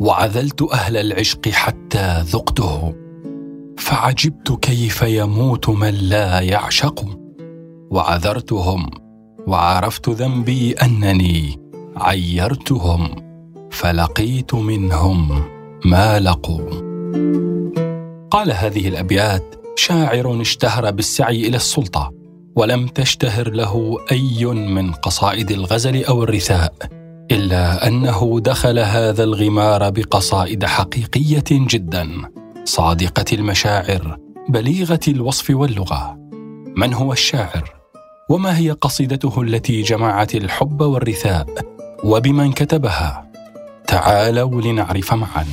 وعذلت 0.00 0.62
أهل 0.72 0.96
العشق 0.96 1.48
حتى 1.48 2.20
ذقته. 2.20 2.94
فعجبت 3.78 4.58
كيف 4.62 5.02
يموت 5.02 5.68
من 5.68 5.94
لا 5.94 6.40
يعشق. 6.40 7.04
وعذرتهم 7.90 8.90
وعرفت 9.46 10.08
ذنبي 10.08 10.72
أنني 10.72 11.60
عيرتهم 11.96 13.08
فلقيت 13.70 14.54
منهم 14.54 15.44
ما 15.84 16.20
لقوا. 16.20 16.70
قال 18.30 18.52
هذه 18.52 18.88
الأبيات 18.88 19.54
شاعر 19.76 20.40
اشتهر 20.40 20.90
بالسعي 20.90 21.48
إلى 21.48 21.56
السلطة 21.56 22.12
ولم 22.56 22.86
تشتهر 22.86 23.50
له 23.50 23.98
أي 24.12 24.44
من 24.44 24.92
قصائد 24.92 25.50
الغزل 25.50 26.04
أو 26.04 26.22
الرثاء. 26.22 26.95
إلا 27.30 27.88
أنه 27.88 28.40
دخل 28.40 28.78
هذا 28.78 29.24
الغمار 29.24 29.90
بقصائد 29.90 30.64
حقيقية 30.64 31.44
جدا 31.50 32.08
صادقة 32.64 33.24
المشاعر 33.32 34.18
بليغة 34.48 35.00
الوصف 35.08 35.50
واللغة. 35.50 36.18
من 36.76 36.94
هو 36.94 37.12
الشاعر؟ 37.12 37.74
وما 38.30 38.58
هي 38.58 38.70
قصيدته 38.70 39.42
التي 39.42 39.82
جمعت 39.82 40.34
الحب 40.34 40.80
والرثاء؟ 40.80 41.46
وبمن 42.04 42.52
كتبها؟ 42.52 43.30
تعالوا 43.86 44.62
لنعرف 44.62 45.14
معا. 45.14 45.46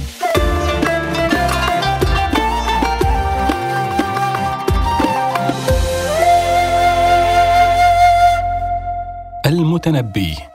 المتنبي 9.45 10.52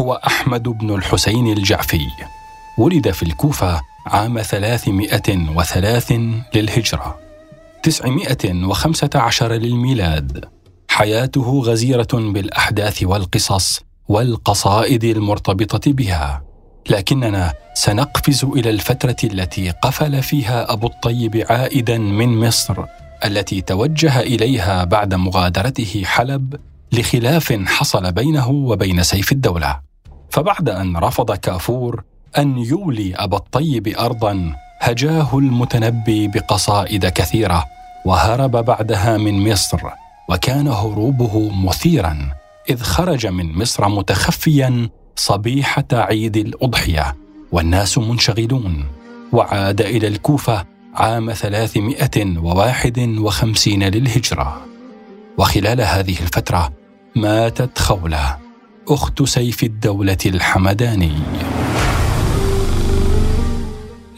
هو 0.00 0.20
أحمد 0.26 0.62
بن 0.62 0.94
الحسين 0.94 1.52
الجعفي. 1.52 2.06
ولد 2.78 3.10
في 3.10 3.22
الكوفة 3.22 3.80
عام 4.06 4.42
303 4.42 6.42
للهجرة. 6.54 7.18
915 7.82 9.52
للميلاد. 9.52 10.44
حياته 10.88 11.62
غزيرة 11.64 12.08
بالأحداث 12.12 13.02
والقصص 13.02 13.80
والقصائد 14.08 15.04
المرتبطة 15.04 15.92
بها. 15.92 16.42
لكننا 16.90 17.54
سنقفز 17.74 18.44
إلى 18.44 18.70
الفترة 18.70 19.16
التي 19.24 19.70
قفل 19.70 20.22
فيها 20.22 20.72
أبو 20.72 20.86
الطيب 20.86 21.44
عائدا 21.50 21.98
من 21.98 22.46
مصر 22.46 22.84
التي 23.24 23.60
توجه 23.60 24.20
إليها 24.20 24.84
بعد 24.84 25.14
مغادرته 25.14 26.02
حلب 26.04 26.56
لخلاف 26.92 27.52
حصل 27.52 28.12
بينه 28.12 28.48
وبين 28.48 29.02
سيف 29.02 29.32
الدولة. 29.32 29.87
فبعد 30.30 30.68
أن 30.68 30.96
رفض 30.96 31.32
كافور 31.32 32.02
أن 32.38 32.58
يولي 32.58 33.14
أبا 33.16 33.36
الطيب 33.36 33.88
ارضا 33.88 34.54
هجاه 34.80 35.38
المتنبي 35.38 36.28
بقصائد 36.28 37.06
كثيرة 37.06 37.64
وهرب 38.04 38.50
بعدها 38.50 39.16
من 39.16 39.52
مصر 39.52 39.78
وكان 40.28 40.68
هروبه 40.68 41.50
مثيرا 41.50 42.32
إذ 42.70 42.82
خرج 42.82 43.26
من 43.26 43.58
مصر 43.58 43.88
متخفيا 43.88 44.88
صبيحة 45.16 45.84
عيد 45.92 46.36
الأضحية 46.36 47.16
والناس 47.52 47.98
منشغلون. 47.98 48.84
وعاد 49.32 49.80
إلى 49.80 50.08
الكوفة 50.08 50.64
عام 50.94 51.32
351 51.32 53.82
للهجرة. 53.82 54.66
وخلال 55.38 55.80
هذه 55.80 56.16
الفترة 56.20 56.72
ماتت 57.16 57.78
خولة. 57.78 58.47
أخت 58.90 59.22
سيف 59.22 59.62
الدولة 59.62 60.18
الحمداني. 60.26 61.12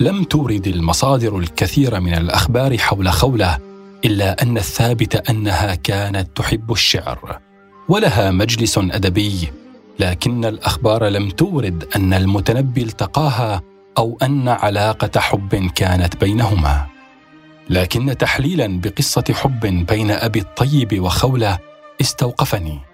لم 0.00 0.24
تورد 0.24 0.66
المصادر 0.66 1.38
الكثير 1.38 2.00
من 2.00 2.14
الأخبار 2.14 2.78
حول 2.78 3.08
خولة 3.12 3.58
إلا 4.04 4.42
أن 4.42 4.56
الثابت 4.56 5.30
أنها 5.30 5.74
كانت 5.74 6.36
تحب 6.36 6.72
الشعر 6.72 7.38
ولها 7.88 8.30
مجلس 8.30 8.78
أدبي. 8.78 9.48
لكن 9.98 10.44
الأخبار 10.44 11.08
لم 11.08 11.30
تورد 11.30 11.84
أن 11.96 12.14
المتنبي 12.14 12.82
التقاها 12.82 13.62
أو 13.98 14.18
أن 14.22 14.48
علاقة 14.48 15.20
حب 15.20 15.70
كانت 15.74 16.16
بينهما. 16.16 16.86
لكن 17.70 18.16
تحليلا 18.18 18.80
بقصة 18.80 19.24
حب 19.32 19.86
بين 19.86 20.10
أبي 20.10 20.38
الطيب 20.38 21.00
وخولة 21.00 21.58
استوقفني. 22.00 22.89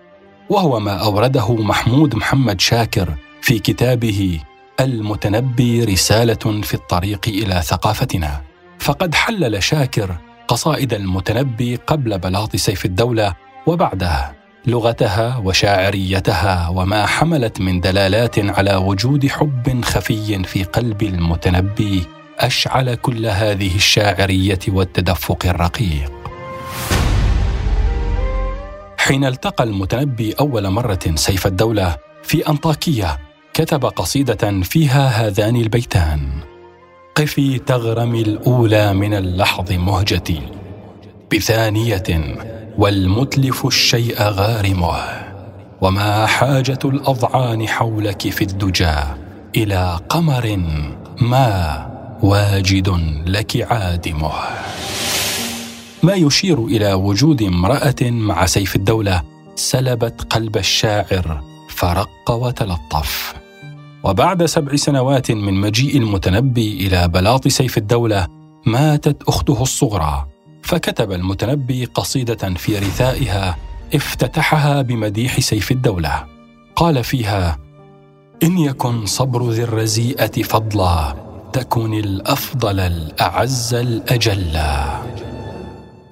وهو 0.49 0.81
ما 0.81 0.93
أورده 0.93 1.55
محمود 1.55 2.15
محمد 2.15 2.61
شاكر 2.61 3.15
في 3.41 3.59
كتابه 3.59 4.41
المتنبي 4.81 5.85
رسالة 5.85 6.61
في 6.63 6.75
الطريق 6.75 7.29
إلى 7.29 7.63
ثقافتنا. 7.63 8.43
فقد 8.79 9.15
حلل 9.15 9.63
شاكر 9.63 10.17
قصائد 10.49 10.95
المتنبي 10.95 11.77
قبل 11.77 12.19
بلاط 12.19 12.57
سيف 12.57 12.85
الدولة 12.85 13.35
وبعدها 13.67 14.35
لغتها 14.67 15.37
وشاعريتها 15.37 16.69
وما 16.69 17.07
حملت 17.07 17.61
من 17.61 17.81
دلالات 17.81 18.39
على 18.39 18.77
وجود 18.77 19.27
حب 19.27 19.85
خفي 19.85 20.45
في 20.45 20.65
قلب 20.65 21.03
المتنبي 21.03 22.05
أشعل 22.39 22.95
كل 22.95 23.27
هذه 23.27 23.77
الشاعرية 23.77 24.59
والتدفق 24.69 25.47
الرقيق. 25.47 26.16
حين 29.07 29.25
التقى 29.25 29.65
المتنبي 29.65 30.33
أول 30.33 30.69
مرة 30.69 30.99
سيف 31.15 31.47
الدولة 31.47 31.97
في 32.23 32.49
انطاكيه 32.49 33.19
كتب 33.55 33.85
قصيدة 33.85 34.61
فيها 34.63 35.09
هذان 35.09 35.57
البيتان. 35.57 36.21
قفي 37.15 37.59
تغرمي 37.59 38.23
الأولى 38.23 38.95
من 38.95 39.15
اللحظ 39.15 39.73
مهجتي. 39.73 40.41
بثانية 41.33 42.37
والمتلف 42.79 43.67
الشيء 43.67 44.23
غارمه. 44.23 44.97
وما 45.81 46.27
حاجة 46.27 46.79
الأضعان 46.85 47.69
حولك 47.69 48.29
في 48.29 48.43
الدجى 48.43 48.97
إلى 49.57 50.01
قمر 50.09 50.57
ما 51.21 51.87
واجد 52.23 52.89
لك 53.27 53.73
عادمه. 53.73 54.33
ما 56.07 56.15
يشير 56.15 56.65
إلى 56.65 56.93
وجود 56.93 57.43
امرأة 57.43 58.03
مع 58.03 58.47
سيف 58.47 58.77
الدولة 58.77 59.23
سلبت 59.55 60.33
قلب 60.35 60.57
الشاعر 60.57 61.43
فرق 61.69 62.31
وتلطف. 62.31 63.35
وبعد 64.05 64.45
سبع 64.45 64.77
سنوات 64.77 65.31
من 65.31 65.55
مجيء 65.55 65.97
المتنبي 65.97 66.87
إلى 66.87 67.09
بلاط 67.09 67.49
سيف 67.49 67.79
الدولة 67.79 68.27
ماتت 68.67 69.23
أخته 69.29 69.63
الصغرى. 69.63 70.27
فكتب 70.63 71.13
المتنبي 71.13 71.85
قصيدة 71.85 72.55
في 72.55 72.79
رثائها 72.79 73.57
افتتحها 73.95 74.83
بمديح 74.83 75.41
سيف 75.41 75.71
الدولة. 75.71 76.25
قال 76.77 77.05
فيها 77.05 77.59
إن 78.43 78.59
يكن 78.59 79.07
صبر 79.07 79.51
ذي 79.51 79.63
الرزيئة 79.63 80.43
فضلا 80.43 81.15
تكن 81.53 81.95
الأفضل 81.95 82.81
الأعز 82.81 83.75
الاجلا. 83.75 85.16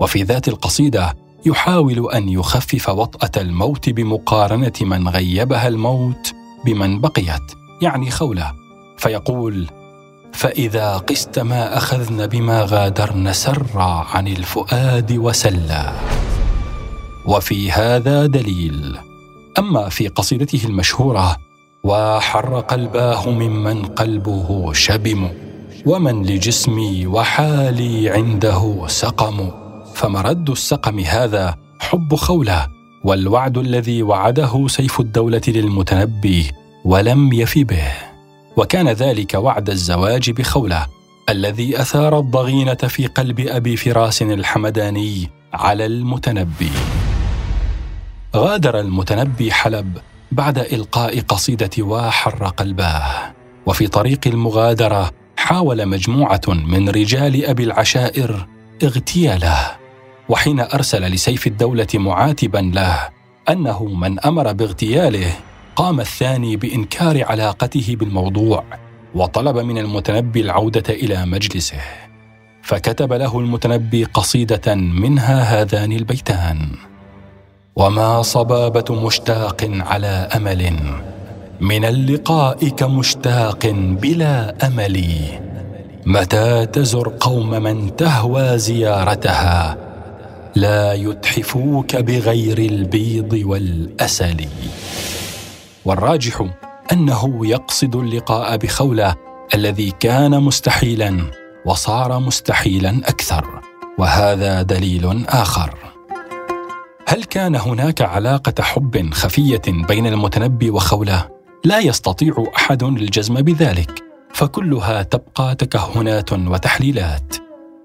وفي 0.00 0.22
ذات 0.22 0.48
القصيدة 0.48 1.16
يحاول 1.46 2.10
أن 2.12 2.28
يخفف 2.28 2.88
وطأة 2.88 3.42
الموت 3.42 3.90
بمقارنة 3.90 4.72
من 4.80 5.08
غيبها 5.08 5.68
الموت 5.68 6.32
بمن 6.64 7.00
بقيت 7.00 7.52
يعني 7.82 8.10
خوله. 8.10 8.52
فيقول 8.98 9.66
فإذا 10.32 10.96
قست 10.96 11.38
ما 11.38 11.76
أخذن 11.76 12.26
بما 12.26 12.66
غادرن 12.68 13.32
سرى 13.32 14.06
عن 14.14 14.28
الفؤاد 14.28 15.12
وسلى 15.12 15.92
وفي 17.26 17.70
هذا 17.70 18.26
دليل. 18.26 18.98
أما 19.58 19.88
في 19.88 20.08
قصيدته 20.08 20.60
المشهورة 20.64 21.36
وحر 21.84 22.60
قلباه 22.60 23.30
ممن 23.30 23.82
قلبه 23.84 24.72
شبم 24.72 25.28
ومن 25.86 26.22
لجسمي 26.22 27.06
وحالي 27.06 28.10
عنده 28.10 28.84
سقم. 28.86 29.63
فمرد 29.94 30.50
السقم 30.50 30.98
هذا 30.98 31.56
حب 31.80 32.14
خوله 32.14 32.68
والوعد 33.04 33.58
الذي 33.58 34.02
وعده 34.02 34.68
سيف 34.68 35.00
الدولة 35.00 35.42
للمتنبي 35.48 36.50
ولم 36.84 37.32
يف 37.32 37.58
به. 37.58 37.92
وكان 38.56 38.88
ذلك 38.88 39.34
وعد 39.34 39.70
الزواج 39.70 40.30
بخوله 40.30 40.86
الذي 41.28 41.80
أثار 41.80 42.18
الضغينة 42.18 42.74
في 42.74 43.06
قلب 43.06 43.40
أبي 43.40 43.76
فراس 43.76 44.22
الحمداني 44.22 45.30
على 45.52 45.86
المتنبي. 45.86 46.70
غادر 48.36 48.80
المتنبي 48.80 49.52
حلب 49.52 49.98
بعد 50.32 50.58
إلقاء 50.58 51.20
قصيدة 51.20 51.70
وحر 51.78 52.44
قلباه 52.44 53.32
وفي 53.66 53.86
طريق 53.86 54.20
المغادرة 54.26 55.10
حاول 55.36 55.86
مجموعة 55.86 56.42
من 56.48 56.88
رجال 56.88 57.44
أبي 57.44 57.64
العشائر 57.64 58.46
اغتياله. 58.82 59.83
وحين 60.28 60.60
أرسل 60.60 61.02
لسيف 61.02 61.46
الدولة 61.46 61.86
معاتبا 61.94 62.70
له 62.74 63.08
أنه 63.50 63.84
من 63.84 64.20
أمر 64.20 64.52
باغتياله 64.52 65.32
قام 65.76 66.00
الثاني 66.00 66.56
بإنكار 66.56 67.24
علاقته 67.24 67.96
بالموضوع 68.00 68.64
وطلب 69.14 69.58
من 69.58 69.78
المتنبي 69.78 70.40
العودة 70.40 70.94
إلى 70.94 71.26
مجلسه 71.26 71.80
فكتب 72.62 73.12
له 73.12 73.38
المتنبي 73.38 74.04
قصيدة 74.04 74.74
منها 74.74 75.42
هذان 75.42 75.92
البيتان 75.92 76.68
وما 77.76 78.22
صبابة 78.22 79.06
مشتاق 79.06 79.70
على 79.80 80.28
أمل 80.36 80.72
من 81.60 81.84
اللقاء 81.84 82.68
كمشتاق 82.68 83.66
بلا 83.74 84.66
أمل 84.66 85.04
متى 86.06 86.66
تزر 86.66 87.12
قوم 87.20 87.50
من 87.50 87.96
تهوى 87.96 88.58
زيارتها 88.58 89.76
لا 90.56 90.92
يتحفوك 90.92 91.96
بغير 91.96 92.58
البيض 92.58 93.32
والأسل. 93.44 94.36
والراجح 95.84 96.46
أنه 96.92 97.46
يقصد 97.46 97.96
اللقاء 97.96 98.56
بخولة 98.56 99.14
الذي 99.54 99.90
كان 100.00 100.42
مستحيلا 100.42 101.30
وصار 101.66 102.18
مستحيلا 102.20 103.00
أكثر 103.04 103.60
وهذا 103.98 104.62
دليل 104.62 105.24
آخر. 105.28 105.74
هل 107.08 107.24
كان 107.24 107.56
هناك 107.56 108.02
علاقة 108.02 108.62
حب 108.62 109.14
خفية 109.14 109.62
بين 109.66 110.06
المتنبي 110.06 110.70
وخولة؟ 110.70 111.28
لا 111.64 111.78
يستطيع 111.78 112.44
أحد 112.56 112.82
الجزم 112.82 113.34
بذلك 113.34 114.02
فكلها 114.34 115.02
تبقى 115.02 115.54
تكهنات 115.54 116.32
وتحليلات. 116.32 117.36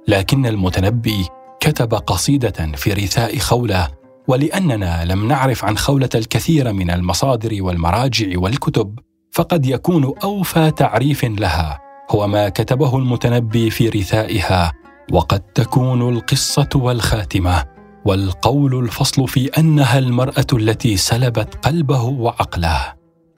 لكن 0.07 0.45
المتنبي 0.45 1.25
كتب 1.59 1.93
قصيدة 1.93 2.71
في 2.75 2.93
رثاء 2.93 3.37
خولة 3.37 3.87
ولأننا 4.27 5.05
لم 5.05 5.27
نعرف 5.27 5.65
عن 5.65 5.77
خولة 5.77 6.09
الكثير 6.15 6.73
من 6.73 6.91
المصادر 6.91 7.63
والمراجع 7.63 8.27
والكتب 8.39 8.99
فقد 9.31 9.65
يكون 9.65 10.13
أوفى 10.23 10.71
تعريف 10.71 11.25
لها 11.25 11.79
هو 12.11 12.27
ما 12.27 12.49
كتبه 12.49 12.97
المتنبي 12.97 13.69
في 13.69 13.89
رثائها 13.89 14.73
وقد 15.11 15.39
تكون 15.39 16.09
القصة 16.15 16.69
والخاتمة 16.75 17.65
والقول 18.05 18.83
الفصل 18.83 19.27
في 19.27 19.47
أنها 19.47 19.99
المرأة 19.99 20.47
التي 20.53 20.97
سلبت 20.97 21.65
قلبه 21.65 22.03
وعقله. 22.03 22.93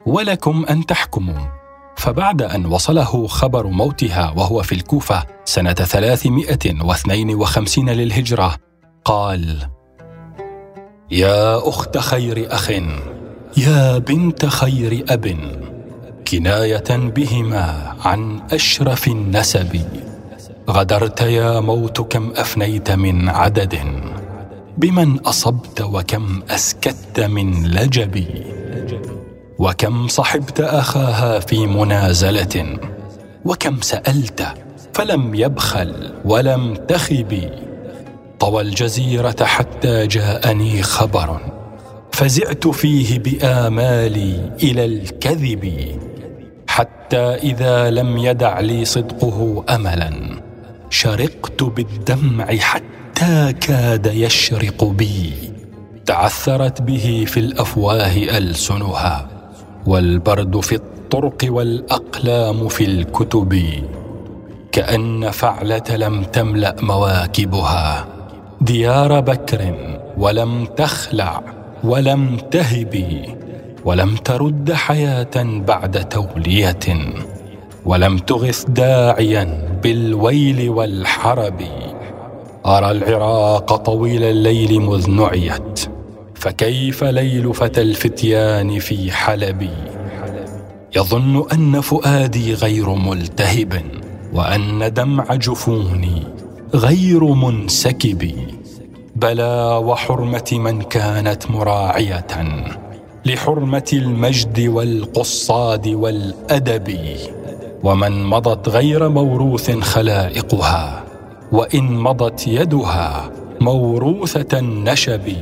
ولكم 0.06 0.66
أن 0.70 0.86
تحكموا. 0.86 1.61
فبعد 2.02 2.42
أن 2.42 2.66
وصله 2.66 3.28
خبر 3.28 3.68
موتها 3.68 4.34
وهو 4.38 4.64
في 4.64 4.76
الكوفة 4.76 5.24
سنة 5.46 5.74
352 5.74 7.90
للهجرة 7.90 8.56
قال: 9.06 9.58
يا 11.12 11.70
أخت 11.70 11.98
خير 11.98 12.48
أخ 12.50 12.72
يا 13.58 13.98
بنت 13.98 14.46
خير 14.46 15.06
أب 15.10 15.38
كناية 16.28 16.84
بهما 16.90 17.96
عن 18.06 18.42
أشرف 18.52 19.08
النسب. 19.08 19.82
غدرت 20.70 21.22
يا 21.22 21.60
موت 21.60 22.02
كم 22.02 22.32
أفنيت 22.36 22.92
من 22.92 23.30
عدد 23.30 23.80
بمن 24.78 25.20
أصبت 25.20 25.82
وكم 25.82 26.42
أسكت 26.50 27.20
من 27.20 27.68
لجب. 27.68 28.26
وكم 29.62 30.08
صحبت 30.08 30.60
أخاها 30.62 31.40
في 31.40 31.68
منازلة؟ 31.68 32.80
وكم 33.46 33.82
سألت 33.82 34.48
فلم 34.94 35.36
يبخل 35.36 36.14
ولم 36.26 36.76
تخب 36.76 37.50
طوى 38.40 38.62
الجزيرة 38.62 39.36
حتى 39.44 40.08
جاءني 40.08 40.84
خبر 40.84 41.40
فزعت 42.12 42.68
فيه 42.68 43.20
بآمالي 43.20 44.52
إلى 44.64 44.86
الكذب 44.86 45.74
حتى 46.68 47.18
إذا 47.18 47.90
لم 47.90 48.18
يدع 48.18 48.60
لي 48.60 48.86
صدقه 48.86 49.66
املا. 49.70 50.42
شرقت 50.90 51.64
بالدمع 51.64 52.46
حتى 52.58 53.54
كاد 53.54 54.06
يشرق 54.06 54.84
بي 54.84 55.34
تعثرت 56.06 56.82
به 56.82 57.26
في 57.28 57.40
الأفواه 57.40 58.38
ألسنها. 58.38 59.31
والبرد 59.88 60.60
في 60.60 60.76
الطرق 60.76 61.38
والأقلام 61.44 62.68
في 62.68 62.86
الكتب 62.86 63.64
كأن 64.72 65.32
فعلة 65.32 65.84
لم 65.92 66.24
تملأ 66.24 66.76
مواكبها. 66.82 68.06
ديار 68.62 69.20
بكر 69.20 69.76
ولم 70.18 70.66
تخلع 70.66 71.42
ولم 71.84 72.38
تهب 72.52 73.26
ولم 73.86 74.16
ترد 74.16 74.74
حياة 74.74 75.36
بعد 75.68 76.10
تولية 76.10 76.80
ولم 77.86 78.18
تغث 78.18 78.66
داعيا 78.66 79.68
بالويل 79.84 80.70
والحرب. 80.70 81.62
أرى 82.66 82.92
العراق 82.92 83.76
طويل 83.76 84.24
الليل 84.24 84.82
مذ 84.82 85.10
نعيت. 85.10 85.91
فكيف 86.42 87.04
ليل 87.04 87.54
فتى 87.54 87.82
الفتيان 87.82 88.80
في 88.80 89.12
حلب 89.12 89.70
يظن 90.96 91.46
أن 91.54 91.82
فؤادي 91.82 92.54
غير 92.54 92.90
ملتهب 92.90 93.82
وأن 94.34 94.94
دمع 94.94 95.36
جفوني 95.36 96.24
غير 96.74 97.24
منسكب. 97.24 98.32
بلى 99.16 99.82
وحرمة 99.84 100.50
من 100.52 100.82
كانت 100.82 101.52
مراعية 101.52 102.28
لحرمة 103.26 103.90
المجد 103.94 104.60
والقصاد 104.60 105.88
والأدب. 105.88 106.98
ومن 107.84 108.24
مضت 108.24 108.70
غير 108.70 109.10
موروث 109.10 109.72
خلائقها 109.72 111.04
وإن 111.52 111.84
مضت 111.84 112.48
يدها 112.48 113.32
موروثة 113.62 114.60
النشب. 114.60 115.34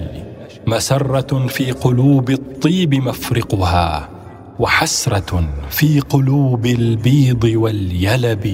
مسرة 0.69 1.47
في 1.47 1.71
قلوب 1.71 2.29
الطيب 2.29 2.95
مفرقها 2.95 4.09
وحسرة 4.59 5.49
في 5.69 5.99
قلوب 5.99 6.65
البيض 6.65 7.43
واليلب. 7.43 8.45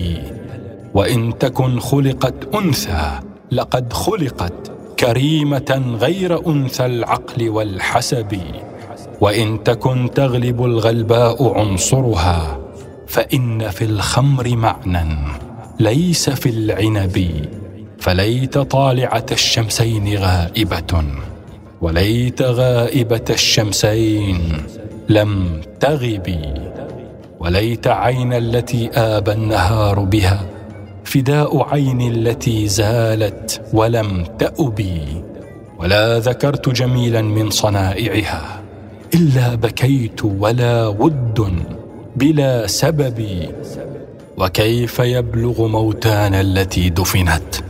وإن 0.94 1.38
تكن 1.38 1.80
خلقت 1.80 2.56
أنثى 2.56 3.20
لقد 3.52 3.94
خلقت 3.94 4.72
كريمة 5.00 5.98
غير 6.00 6.48
أنثى 6.48 6.86
العقل 6.86 7.50
والحسب. 7.50 8.42
وإن 9.22 9.64
تكن 9.64 10.10
تغلب 10.16 10.66
الغلباء 10.66 11.60
عنصرها 11.60 12.60
فإن 13.08 13.70
في 13.70 13.86
الخمر 13.86 14.56
معنى 14.56 15.18
ليس 15.80 16.30
في 16.30 16.50
العنب. 16.50 17.48
فليت 18.00 18.58
طالعة 18.58 19.26
الشمسين 19.32 20.18
غائبة. 20.18 21.04
وليت 21.82 22.42
غائبة 22.42 23.26
الشمسين 23.30 24.64
لم 25.10 25.62
تغبي 25.80 26.54
وليت 27.40 27.88
عين 27.88 28.34
التي 28.34 28.90
ابى 28.94 29.32
النهار 29.32 30.00
بها 30.00 30.46
فداء 31.04 31.74
عين 31.74 32.02
التي 32.02 32.68
زالت 32.68 33.62
ولم 33.74 34.24
تأبي 34.40 35.02
ولا 35.80 36.20
ذكرت 36.20 36.70
جميلا 36.70 37.22
من 37.22 37.50
صنائعها 37.50 38.62
إلا 39.14 39.56
بكيت 39.56 40.26
ولا 40.26 40.88
ود 40.88 41.54
بلا 42.16 42.68
سبب 42.68 43.26
وكيف 44.38 45.00
يبلغ 45.00 45.68
موتانا 45.68 46.42
التي 46.42 46.90
دفنت؟ 46.90 47.65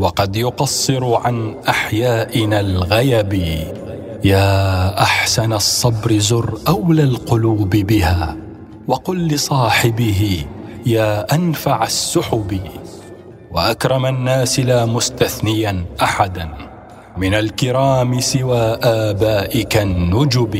وقد 0.00 0.36
يقصر 0.36 1.14
عن 1.14 1.56
أحيائنا 1.68 2.60
الغيب. 2.60 3.32
يا 4.24 5.02
أحسن 5.02 5.52
الصبر 5.52 6.18
زر 6.18 6.58
أولى 6.68 7.02
القلوب 7.02 7.70
بها 7.70 8.36
وقل 8.88 9.28
لصاحبه 9.28 10.44
يا 10.86 11.34
أنفع 11.34 11.84
السحب. 11.84 12.60
وأكرم 13.52 14.06
الناس 14.06 14.60
لا 14.60 14.86
مستثنيا 14.86 15.84
احدا 16.02 16.48
من 17.16 17.34
الكرام 17.34 18.20
سوى 18.20 18.78
آبائك 18.82 19.76
النجب. 19.76 20.54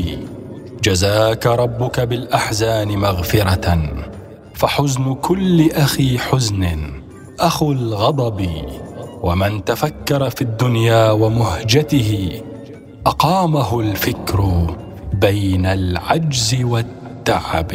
جزاك 0.83 1.47
ربك 1.47 2.01
بالأحزان 2.01 2.89
مغفرة 2.99 3.67
فحزن 4.55 5.15
كل 5.15 5.71
أخي 5.71 6.19
حزن 6.19 6.63
أخو 7.41 7.73
الغضب. 7.73 8.41
ومن 9.23 9.65
تفكر 9.65 10.31
في 10.31 10.43
الدنيا 10.43 11.11
ومهجته 11.11 12.43
أقامه 13.07 13.81
الفكر 13.81 14.67
بين 15.13 15.67
العجز 15.67 16.57
والتعب. 16.63 17.73